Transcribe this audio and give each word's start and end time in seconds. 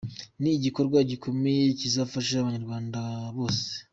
Ni 0.41 0.51
igikorwa 0.57 0.97
gikomeye 1.09 1.63
kizafasha 1.79 2.33
abanyarwanda 2.37 2.99
bose. 3.37 3.67